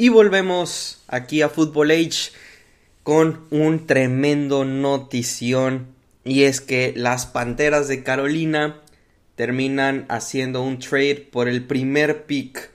[0.00, 2.32] Y volvemos aquí a Football Age
[3.02, 5.88] con un tremendo notición.
[6.24, 8.80] Y es que las Panteras de Carolina
[9.34, 12.70] terminan haciendo un trade por el primer pick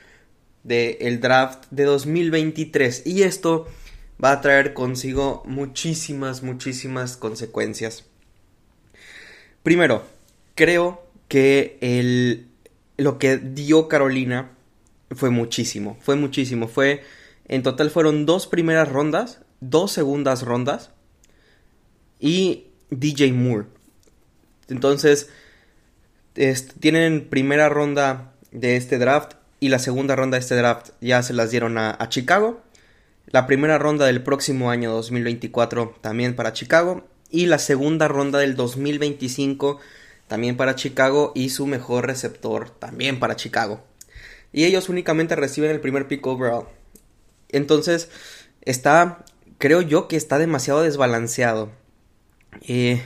[0.61, 3.07] del draft de 2023.
[3.07, 3.65] Y esto
[4.23, 8.03] va a traer consigo muchísimas, muchísimas consecuencias.
[9.63, 10.05] Primero,
[10.53, 12.45] creo que el,
[12.97, 14.54] lo que dio Carolina
[15.15, 16.67] fue muchísimo, fue muchísimo.
[16.67, 17.03] Fue,
[17.47, 20.91] en total fueron dos primeras rondas, dos segundas rondas
[22.19, 23.67] y DJ Moore.
[24.67, 25.29] Entonces,
[26.79, 31.33] tienen primera ronda de este draft y la segunda ronda de este draft ya se
[31.33, 32.61] las dieron a, a Chicago.
[33.27, 37.07] La primera ronda del próximo año 2024 también para Chicago.
[37.29, 39.79] Y la segunda ronda del 2025
[40.27, 41.31] también para Chicago.
[41.35, 43.83] Y su mejor receptor también para Chicago.
[44.55, 46.67] Y ellos únicamente reciben el primer pick overall.
[47.49, 48.09] Entonces,
[48.61, 49.25] está,
[49.57, 51.71] creo yo que está demasiado desbalanceado.
[52.61, 53.01] Eh,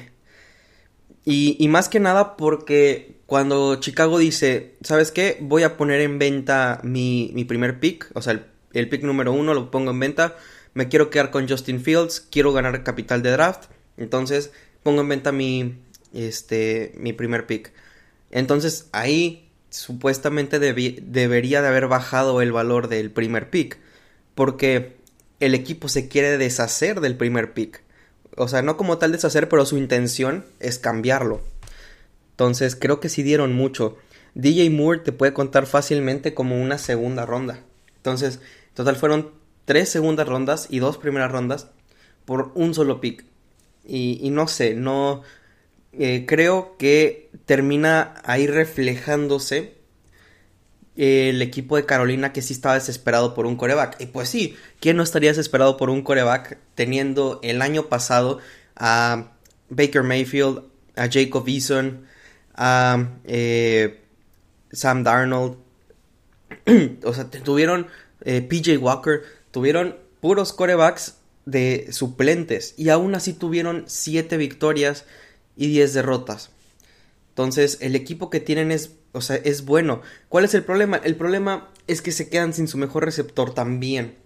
[1.25, 5.37] y, y, más que nada porque cuando Chicago dice, ¿sabes qué?
[5.41, 9.33] Voy a poner en venta mi, mi primer pick, o sea, el el pick número
[9.33, 10.35] uno lo pongo en venta,
[10.73, 13.65] me quiero quedar con Justin Fields, quiero ganar capital de draft,
[13.97, 14.51] entonces
[14.83, 15.79] pongo en venta mi,
[16.13, 17.73] este, mi primer pick.
[18.31, 23.77] Entonces ahí supuestamente debería de haber bajado el valor del primer pick,
[24.35, 24.97] porque
[25.39, 27.81] el equipo se quiere deshacer del primer pick.
[28.37, 31.41] O sea, no como tal deshacer, pero su intención es cambiarlo.
[32.31, 33.97] Entonces creo que sí dieron mucho.
[34.35, 37.63] DJ Moore te puede contar fácilmente como una segunda ronda.
[37.97, 38.39] Entonces,
[38.79, 39.31] Total fueron
[39.65, 41.67] tres segundas rondas y dos primeras rondas
[42.23, 43.25] por un solo pick.
[43.85, 45.21] Y, no sé, no...
[45.91, 49.79] Eh, creo que termina ahí reflejándose
[50.95, 53.99] el equipo de Carolina que sí estaba desesperado por un coreback.
[54.01, 58.39] Y pues sí, ¿quién no estaría desesperado por un coreback teniendo el año pasado
[58.75, 59.31] a
[59.69, 60.63] Baker Mayfield,
[60.95, 62.05] a Jacob Eason,
[62.53, 64.01] a eh,
[64.71, 65.57] Sam Darnold?
[67.03, 67.87] o sea, tuvieron
[68.25, 69.21] eh, PJ Walker,
[69.51, 71.15] tuvieron puros corebacks
[71.45, 75.05] de suplentes y aún así tuvieron 7 victorias
[75.59, 76.51] y 10 derrotas.
[77.29, 80.01] Entonces, el equipo que tienen es, o sea, es bueno.
[80.29, 80.97] ¿Cuál es el problema?
[81.03, 84.17] El problema es que se quedan sin su mejor receptor también.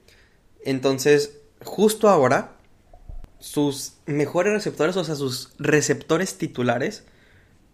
[0.63, 2.57] Entonces, justo ahora,
[3.39, 7.03] sus mejores receptores, o sea, sus receptores titulares,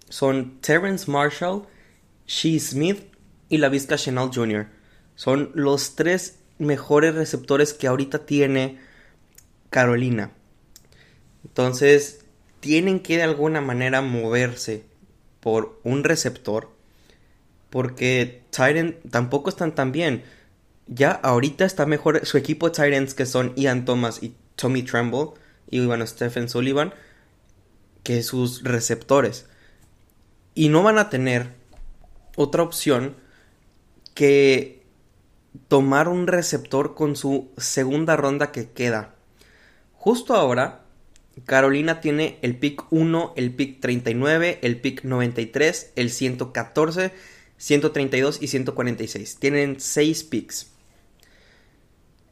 [0.08, 1.68] son Terrence Marshall,
[2.28, 3.04] Shee Smith
[3.50, 4.68] y la Vizca Chanel Jr.
[5.16, 8.80] Son los tres mejores receptores que ahorita tiene
[9.70, 10.32] Carolina.
[11.44, 12.26] Entonces,
[12.60, 14.84] tienen que de alguna manera moverse
[15.40, 16.70] por un receptor.
[17.70, 20.24] Porque Tyrant tampoco están tan bien.
[20.88, 25.32] Ya ahorita está mejor su equipo de que son Ian Thomas y Tommy Tremble.
[25.70, 26.94] Y bueno, Stephen Sullivan.
[28.04, 29.46] Que sus receptores.
[30.56, 31.54] Y no van a tener
[32.36, 33.16] otra opción
[34.14, 34.84] que
[35.68, 39.16] tomar un receptor con su segunda ronda que queda.
[39.94, 40.82] Justo ahora,
[41.46, 47.12] Carolina tiene el pick 1, el pick 39, el pick 93, el 114,
[47.58, 49.38] 132 y 146.
[49.38, 50.72] Tienen 6 picks.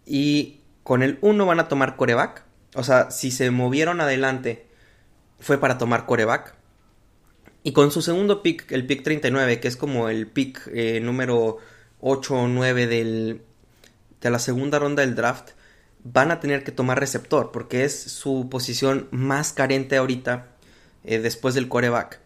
[0.05, 2.43] Y con el 1 van a tomar coreback.
[2.75, 4.67] O sea, si se movieron adelante
[5.39, 6.55] fue para tomar coreback.
[7.63, 11.57] Y con su segundo pick, el pick 39, que es como el pick eh, número
[11.99, 13.41] 8 o 9 del,
[14.21, 15.51] de la segunda ronda del draft
[16.13, 20.47] van a tener que tomar receptor porque es su posición más carente ahorita
[21.03, 22.19] eh, después del coreback.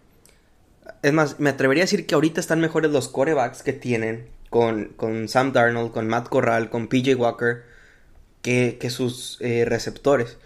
[1.01, 4.85] Es más, me atrevería a decir que ahorita están mejores los corebacks que tienen con,
[4.95, 7.63] con Sam Darnold, con Matt Corral, con PJ Walker
[8.41, 10.37] que, que sus eh, receptores.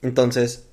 [0.00, 0.66] Entonces,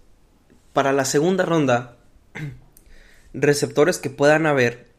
[0.74, 1.97] para la segunda ronda,
[3.34, 4.89] receptores que puedan haber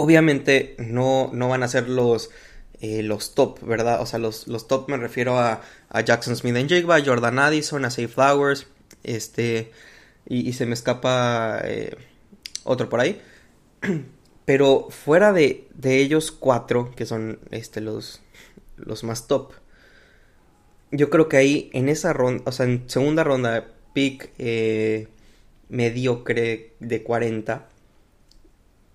[0.00, 2.30] Obviamente no, no van a ser los,
[2.80, 4.00] eh, los top, ¿verdad?
[4.00, 7.84] O sea, los, los top me refiero a, a Jackson Smith en Jigba, Jordan Addison,
[7.84, 8.66] a Safe Flowers,
[9.02, 9.72] este,
[10.26, 11.96] y, se me escapa eh,
[12.64, 13.20] otro por ahí.
[14.44, 18.20] Pero fuera de, de, ellos cuatro, que son este, los,
[18.76, 19.52] los más top,
[20.90, 25.08] yo creo que ahí en esa ronda, o sea, en segunda ronda, pick eh,
[25.68, 27.68] mediocre de 40,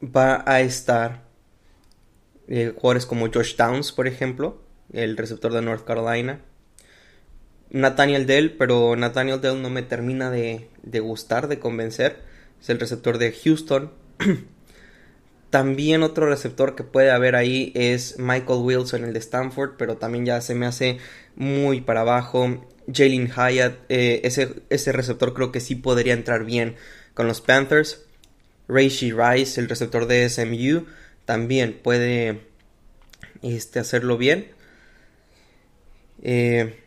[0.04, 1.24] va a estar
[2.48, 4.62] eh, jugadores como Josh Downs, por ejemplo,
[4.92, 6.42] el receptor de North Carolina.
[7.70, 10.70] Nathaniel Dell, pero Nathaniel Dell no me termina de,
[11.00, 12.18] gustar, de convencer.
[12.62, 13.92] Es el receptor de Houston.
[15.50, 20.26] También otro receptor que puede haber ahí es Michael Wilson, el de Stanford, pero también
[20.26, 20.98] ya se me hace
[21.36, 22.66] muy para abajo.
[22.92, 26.76] Jalen Hyatt, eh, ese, ese receptor creo que sí podría entrar bien
[27.14, 28.04] con los Panthers.
[28.68, 30.86] Reishi Rice, el receptor de SMU,
[31.26, 32.42] también puede
[33.42, 34.52] este, hacerlo bien.
[36.22, 36.80] Eh,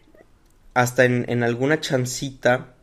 [0.75, 2.75] hasta en, alguna chancita.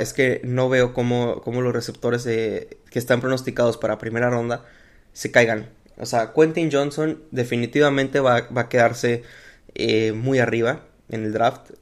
[0.00, 4.64] es que no veo cómo, los receptores que están pronosticados para primera ronda
[5.12, 5.70] se caigan.
[5.96, 9.22] O sea, Quentin Johnson definitivamente va, a quedarse
[9.74, 11.72] eh, muy arriba en el draft.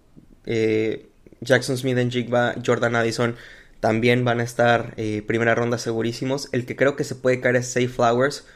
[0.47, 1.09] Eh,
[1.41, 3.37] Jackson Smith en Jigba, Jordan Addison
[3.81, 6.49] también van a estar eh, primera ronda segurísimos.
[6.53, 8.47] El que creo que se puede caer es Safe Flowers,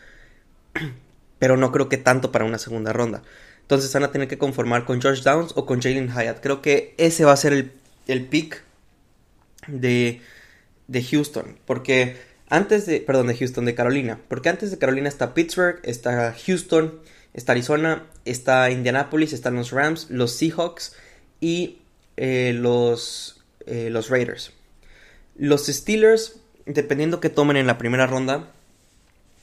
[1.38, 3.22] pero no creo que tanto para una segunda ronda.
[3.62, 6.40] Entonces van a tener que conformar con George Downs o con Jalen Hyatt.
[6.40, 7.72] Creo que ese va a ser el,
[8.06, 8.62] el pick
[9.66, 10.20] de,
[10.88, 11.58] de Houston.
[11.64, 12.16] Porque
[12.48, 14.20] antes de, perdón, de Houston, de Carolina.
[14.28, 17.00] Porque antes de Carolina está Pittsburgh, está Houston,
[17.32, 20.94] está Arizona, está Indianapolis, están los Rams, los Seahawks
[21.40, 21.78] y
[22.16, 24.52] eh, los, eh, los Raiders.
[25.36, 28.52] Los Steelers, dependiendo que tomen en la primera ronda,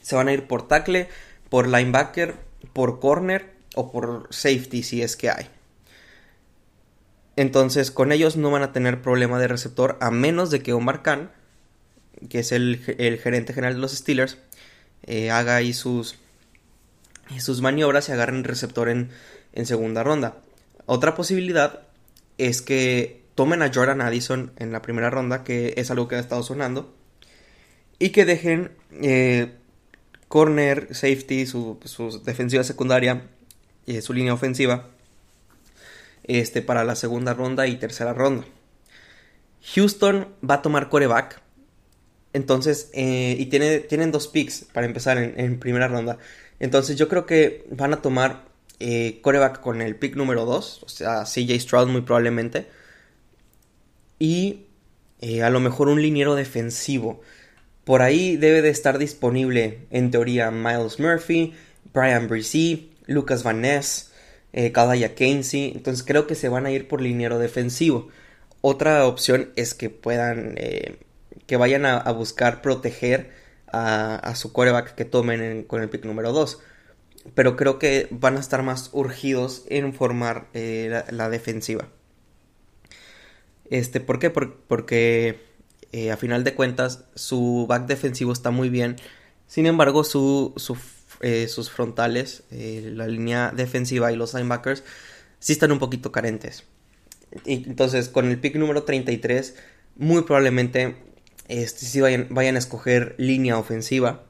[0.01, 1.09] se van a ir por tackle,
[1.49, 2.35] por linebacker,
[2.73, 5.49] por corner o por safety si es que hay.
[7.35, 11.03] Entonces con ellos no van a tener problema de receptor a menos de que Omar
[11.03, 11.31] Khan,
[12.29, 14.37] que es el, gerente general de los Steelers,
[15.03, 16.15] eh, haga ahí sus,
[17.39, 19.09] sus maniobras y agarren receptor en,
[19.53, 20.37] en segunda ronda.
[20.85, 21.83] Otra posibilidad
[22.37, 26.19] es que tomen a Jordan Addison en la primera ronda, que es algo que ha
[26.19, 26.93] estado sonando,
[27.97, 28.71] y que dejen
[29.01, 29.53] eh,
[30.27, 31.79] corner, safety, su,
[32.25, 33.29] defensiva secundaria,
[33.85, 34.89] y su línea ofensiva,
[36.25, 38.43] este, para la segunda ronda y tercera ronda.
[39.73, 41.41] Houston va a tomar coreback.
[42.33, 46.17] Entonces, eh, y tiene, tienen dos picks para empezar en, primera ronda.
[46.59, 48.43] Entonces, yo creo que van a tomar
[48.81, 52.67] eh, coreback con el pick número 2, o sea, CJ Stroud muy probablemente
[54.19, 54.67] y
[55.21, 57.21] eh, a lo mejor un liniero defensivo.
[57.83, 61.53] Por ahí debe de estar disponible, en teoría, Miles Murphy,
[61.93, 64.11] Brian Brisee, Lucas Van Ness,
[64.53, 68.09] eh, Kalaya Entonces creo que se van a ir por liniero defensivo.
[68.61, 70.97] Otra opción es que puedan, eh,
[71.47, 73.31] que vayan a, buscar proteger
[73.71, 76.59] a, su quarterback que tomen con el pick número 2.
[77.35, 81.89] Pero creo que van a estar más urgidos en formar eh, la defensiva.
[83.69, 84.29] Este, ¿Por qué?
[84.29, 85.49] porque
[85.91, 88.97] eh, a final de cuentas su back defensivo está muy bien.
[89.47, 90.53] Sin embargo, su,
[91.21, 94.83] eh, sus frontales, eh, la línea defensiva y los linebackers,
[95.39, 96.63] sí están un poquito carentes.
[97.45, 99.55] Y, entonces, con el pick número 33,
[99.95, 100.95] muy probablemente
[101.47, 104.25] este, sí vayan, vayan a escoger línea ofensiva,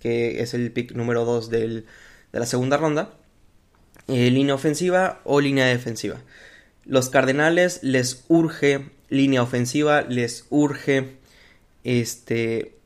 [0.00, 1.84] que es el pick número 2 de
[2.32, 3.18] la segunda ronda.
[4.06, 6.22] línea ofensiva o línea defensiva.
[6.86, 11.16] Los Cardenales les urge línea ofensiva, les urge
[11.82, 12.76] este,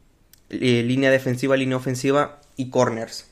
[0.48, 3.26] eh, línea defensiva, línea ofensiva y corners.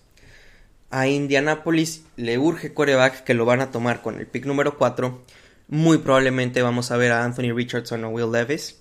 [0.90, 5.24] A Indianapolis le urge coreback que lo van a tomar con el pick número 4.
[5.68, 8.78] Muy probablemente vamos a ver a Anthony Richardson o Will Levis.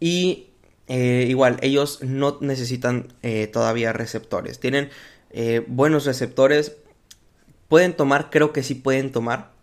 [0.00, 0.48] Y
[0.86, 4.60] eh, igual, ellos no necesitan eh, todavía receptores.
[4.60, 4.90] Tienen
[5.68, 6.76] buenos receptores.
[7.68, 9.59] Pueden tomar, creo que sí pueden tomar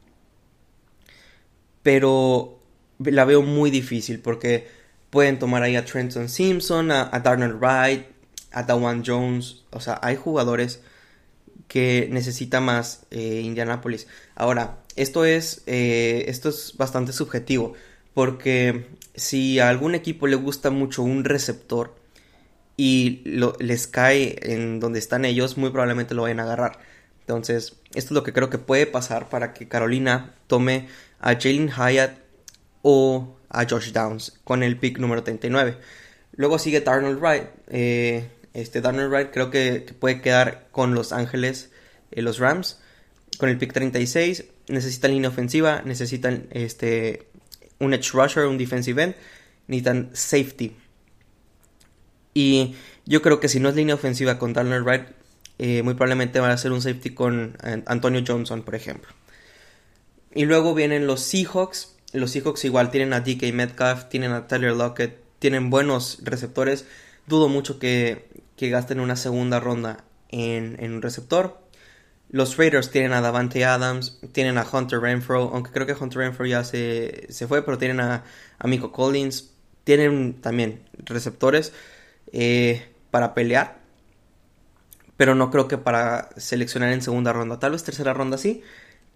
[1.87, 2.59] pero
[2.99, 4.67] la veo muy difícil porque
[5.09, 8.07] pueden tomar ahí a Trenton Simpson, a, Darnell Wright,
[8.51, 10.81] a Dawan Jones, o sea, hay jugadores
[11.69, 14.07] que necesita más eh, Indianapolis.
[14.35, 17.73] Ahora, esto es, eh, esto es bastante subjetivo
[18.13, 21.95] porque si a algún equipo le gusta mucho un receptor
[22.75, 23.23] y
[23.59, 26.79] les cae en donde están ellos, muy probablemente lo vayan a agarrar.
[27.21, 30.87] Entonces, esto es lo que creo que puede pasar para que Carolina tome
[31.19, 32.19] a Jalen Hyatt
[32.81, 35.77] o a Josh Downs con el pick número 39.
[36.33, 37.47] Luego sigue Darnold Wright.
[37.67, 41.71] Eh, este Darnold Wright creo que, puede quedar con Los Ángeles,
[42.11, 42.79] eh, los Rams,
[43.37, 44.45] con el pick 36.
[44.67, 47.27] Necesitan línea ofensiva, necesitan este,
[47.79, 49.15] un edge rusher, un defensive end,
[49.67, 50.75] necesitan safety.
[52.33, 55.07] Y yo creo que si no es línea ofensiva con Darnold Wright,
[55.59, 57.57] eh, muy probablemente va a ser un safety con
[57.87, 59.09] Antonio Johnson, por ejemplo.
[60.37, 61.95] Y luego vienen los Seahawks.
[62.13, 66.85] Los Seahawks igual tienen a DK Metcalf, tienen a Tyler Lockett, tienen buenos receptores.
[67.25, 71.59] Dudo mucho que, gasten una segunda ronda en, un receptor.
[72.29, 76.45] Los Raiders tienen a Davante Adams, tienen a Hunter Renfro, aunque creo que Hunter Renfro
[76.45, 78.23] ya se, fue, pero tienen a,
[78.59, 79.49] a Collins,
[79.85, 81.73] tienen también receptores.
[82.31, 83.79] Eh, para pelear,
[85.17, 87.57] pero no creo que para seleccionar en segunda ronda.
[87.57, 88.61] Tal vez tercera ronda sí,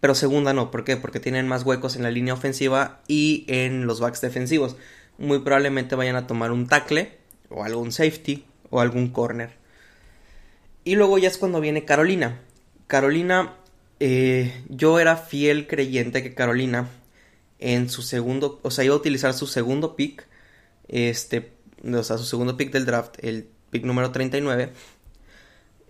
[0.02, 0.72] pero segunda no.
[0.72, 0.98] ¿Por qué?
[0.98, 4.76] Porque tienen más huecos en la línea ofensiva y en los backs defensivos.
[5.18, 7.18] Muy probablemente vayan a tomar un tackle
[7.50, 9.54] o algún safety o algún corner.
[10.84, 12.42] Y luego ya es cuando viene Carolina.
[12.88, 13.54] Carolina,
[14.00, 16.90] eh, yo era fiel creyente que Carolina
[17.60, 20.28] en su segundo, o sea, iba a utilizar su segundo pick,
[20.88, 21.54] este,
[21.86, 24.74] o sea, su segundo pick del draft, el pick número 39,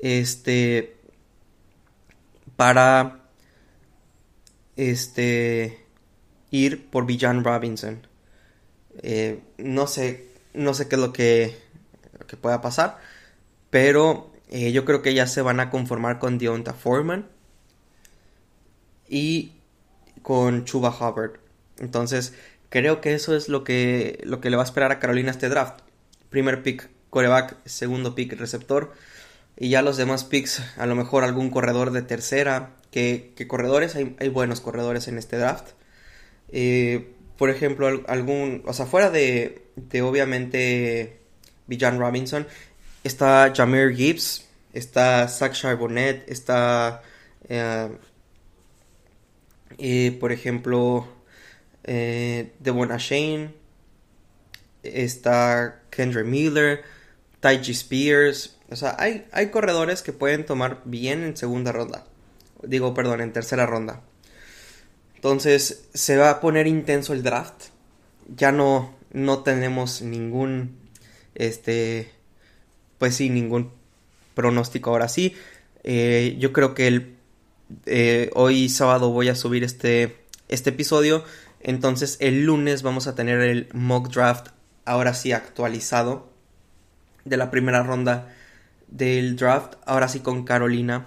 [0.01, 0.98] este,
[2.58, 3.21] para,
[4.75, 5.86] este,
[6.50, 8.08] ir por Bijan Robinson.
[9.01, 11.58] Eh, no sé, no sé qué es lo que,
[12.28, 12.98] que pueda pasar,
[13.70, 17.30] pero eh, yo creo que ya se van a conformar con Deonta Foreman
[19.08, 19.54] y
[20.22, 21.40] con Chuba Hubbard.
[21.80, 22.34] Entonces,
[22.70, 25.50] creo que eso es lo que, lo que le va a esperar a Carolina este
[25.50, 25.82] draft.
[26.30, 28.94] Primer pick, coreback, segundo pick, receptor.
[29.58, 32.72] Y ya los demás picks, a lo mejor algún corredor de tercera.
[32.91, 35.69] Que, corredores, hay, buenos corredores en este draft.
[36.50, 41.21] Eh, por ejemplo, algún, o sea, fuera de, de obviamente
[41.67, 42.45] Bijan Robinson,
[43.03, 47.01] está Jameer Gibbs, está Zach Charbonnet, está,
[47.48, 47.89] eh,
[49.77, 51.07] eh, por ejemplo,
[51.83, 53.53] eh, Devon Shane,
[54.83, 56.83] está Kendra Miller,
[57.39, 58.57] Taiji Spears.
[58.69, 62.05] O sea, hay, hay corredores que pueden tomar bien en segunda ronda.
[62.63, 64.01] Digo, perdón, en tercera ronda.
[65.15, 67.65] Entonces, se va a poner intenso el draft.
[68.36, 70.77] Ya no, no tenemos ningún,
[71.36, 72.12] este,
[72.98, 73.72] pues sí, ningún
[74.34, 75.36] pronóstico ahora sí.
[75.84, 77.18] Eh, yo creo que el,
[77.86, 81.24] eh, hoy sábado voy a subir este, este episodio.
[81.60, 84.48] Entonces el lunes vamos a tener el mock draft
[84.86, 86.30] ahora sí actualizado
[87.25, 88.34] de la primera ronda
[88.88, 89.75] del draft.
[89.86, 91.06] Ahora sí con Carolina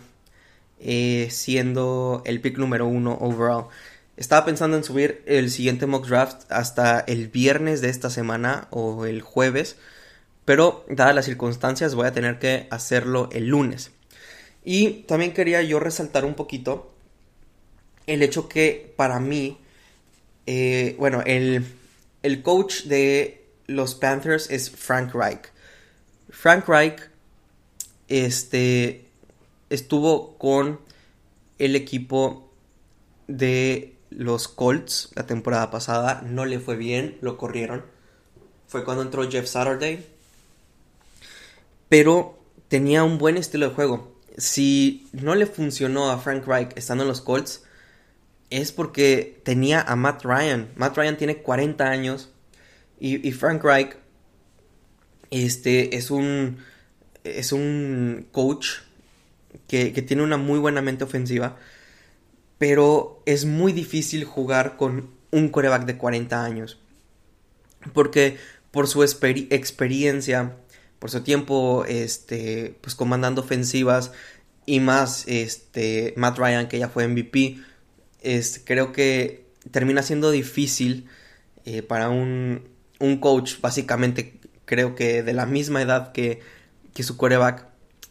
[0.81, 3.67] eh, siendo el pick número uno overall.
[4.17, 9.07] Estaba pensando en subir el siguiente mock draft hasta el viernes de esta semana o
[9.07, 9.77] el jueves
[10.45, 13.91] pero dadas las circunstancias voy a tener que hacerlo el lunes.
[14.65, 16.93] Y también quería yo resaltar un poquito
[18.07, 19.59] el hecho que para mí,
[20.47, 21.65] eh, bueno, el,
[22.23, 25.51] el coach de los Panthers es Frank Reich.
[26.29, 27.01] Frank Reich
[28.09, 29.04] este,
[29.71, 30.81] estuvo con
[31.59, 32.51] el equipo
[33.29, 36.23] de los Colts la temporada pasada.
[36.27, 37.85] No le fue bien, lo corrieron.
[38.67, 40.15] Fue cuando entró Jeff Saturday
[41.95, 44.17] pero tenía un buen estilo de juego.
[44.37, 47.63] Si no le funcionó a Frank Reich estando en los Colts,
[48.51, 50.73] es porque tenía a Matt Ryan.
[50.75, 52.31] Matt Ryan tiene 40 años
[52.99, 53.97] y, Frank Reich
[55.31, 56.59] este, es, un,
[57.23, 58.79] es un coach
[59.69, 61.57] que, tiene una muy buena mente ofensiva,
[62.59, 66.79] pero es muy difícil jugar con un coreback de 40 años.
[67.93, 68.39] Porque
[68.71, 70.57] por su experiencia,
[70.99, 74.13] por su tiempo este, pues comandando ofensivas
[74.67, 77.59] y más este, Matt Ryan que ya fue MVP,
[78.23, 81.09] este, creo que termina siendo difícil
[81.65, 82.69] eh, para un,
[83.01, 86.41] un, coach, básicamente creo que de la misma edad que,
[86.95, 87.67] que su coreback,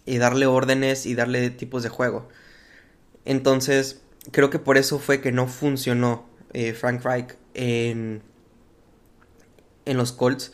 [0.06, 2.30] y darle órdenes y darle tipos de juego.
[3.26, 8.22] Entonces, creo que por eso fue que no funcionó eh, Frank Reich en,
[9.86, 10.54] en los Colts.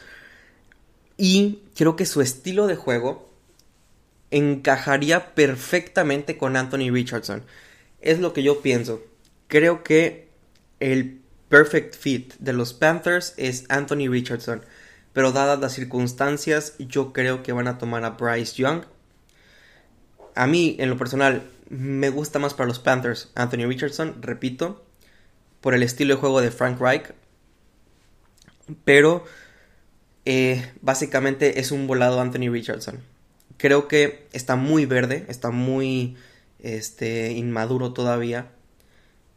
[1.18, 3.29] Y creo que su estilo de juego
[4.32, 7.44] encajaría perfectamente con Anthony Richardson.
[8.01, 9.01] Es lo que yo pienso.
[9.48, 10.29] Creo que
[10.79, 14.63] el perfect fit de los Panthers es Anthony Richardson.
[15.12, 18.84] Pero dadas las circunstancias, yo creo que van a tomar a Bryce Young.
[20.39, 24.86] A mí, en lo personal, me gusta más para los Panthers Anthony Richardson, repito,
[25.60, 27.12] por el estilo de juego de Frank Reich.
[28.86, 29.25] Pero
[30.24, 33.01] eh, básicamente es un volado Anthony Richardson.
[33.58, 36.15] Creo que está muy verde, está muy
[36.60, 38.48] este, inmaduro todavía.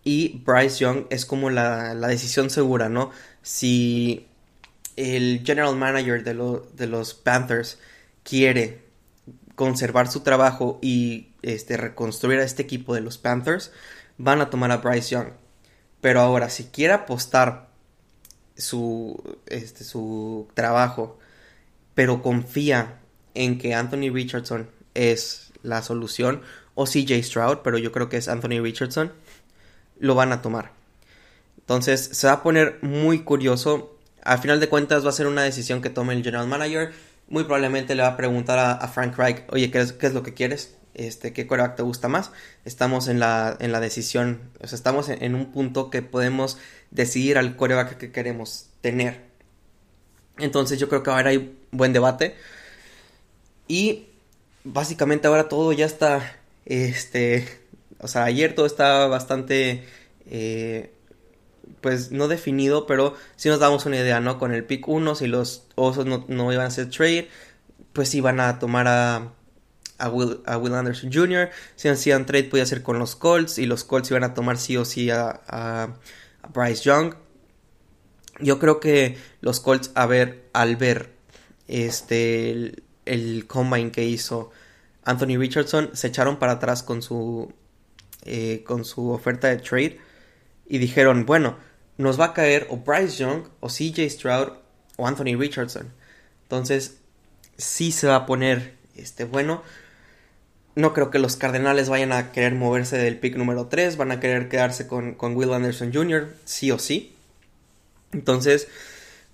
[0.04, 3.10] Y Bryce Young es como la, decisión segura, ¿no?
[3.42, 4.28] Si
[4.94, 7.80] el general manager de, de, los Panthers
[8.22, 8.91] quiere
[9.54, 13.72] conservar su trabajo y este, reconstruir a este equipo de los Panthers,
[14.18, 15.28] van a tomar a Bryce Young.
[16.00, 17.68] Pero ahora, si quiere apostar
[18.56, 21.18] su, este, su trabajo,
[21.94, 23.00] pero confía
[23.34, 26.42] en que Anthony Richardson es la solución,
[26.74, 29.12] o CJ Stroud, pero yo creo que es Anthony Richardson,
[29.98, 30.72] lo van a tomar.
[31.58, 33.96] Entonces se va a poner muy curioso.
[34.22, 36.92] Al final de cuentas va a ser una decisión que tome el general manager,
[37.28, 40.22] muy probablemente le va a preguntar a, Frank Reich, oye, ¿qué es, ¿qué es, lo
[40.22, 40.76] que quieres?
[40.94, 42.30] Este, ¿Qué quarterback te gusta más?
[42.64, 46.58] Estamos en la, en la decisión, o sea, estamos en, un punto que podemos
[46.90, 49.22] decidir al quarterback que queremos tener.
[50.38, 52.36] Entonces yo creo que ahora hay buen debate.
[53.68, 54.08] Y
[54.64, 56.36] básicamente ahora todo ya está,
[56.66, 57.48] este,
[57.98, 59.84] o sea, ayer todo estaba bastante,
[60.26, 60.92] eh,
[61.82, 64.38] pues no definido, pero si nos damos una idea, ¿no?
[64.38, 67.28] Con el pick 1, si los Osos no, no, iban a hacer trade,
[67.92, 69.32] pues iban a tomar a,
[69.98, 71.50] a, Will, Anderson Jr.
[71.76, 74.76] Si hacían trade podía ser con los Colts y los Colts iban a tomar sí
[74.76, 75.96] o sí a, a,
[76.54, 77.14] Bryce Young.
[78.40, 81.12] Yo creo que los Colts, a ver, al ver
[81.68, 84.50] este el, combine que hizo
[85.04, 87.52] Anthony Richardson, se echaron para atrás con su
[88.24, 89.98] eh, con su oferta de trade
[90.72, 91.58] y dijeron, bueno,
[91.98, 94.52] nos va a caer o Bryce Young o CJ Stroud
[94.96, 95.92] o Anthony Richardson.
[96.44, 96.96] Entonces,
[97.58, 99.62] sí se va a poner este bueno.
[100.74, 104.20] No creo que los Cardenales vayan a querer moverse del pick número 3, van a
[104.20, 107.14] querer quedarse con, Will Anderson Jr., sí o sí.
[108.12, 108.66] Entonces,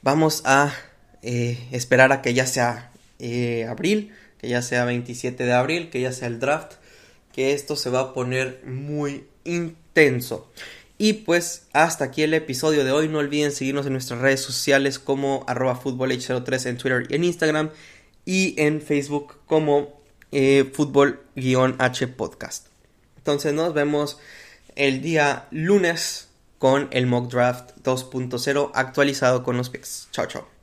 [0.02, 0.75] vamos a
[1.23, 2.90] eh, esperar a que ya sea
[3.21, 6.73] eh, abril, que ya sea 27 de abril, que ya sea el draft,
[7.33, 10.50] que esto se va a poner muy intenso.
[10.98, 13.08] Y pues hasta aquí el episodio de hoy.
[13.08, 17.70] No olviden seguirnos en nuestras redes sociales como arroba 03 en Twitter y en Instagram.
[18.24, 20.00] Y en Facebook como
[20.32, 22.66] eh, fútbol-h podcast.
[23.16, 24.18] Entonces nos vemos
[24.74, 26.28] el día lunes
[26.58, 30.08] con el mock draft 2.0 actualizado con los picks.
[30.10, 30.57] Chao, chao.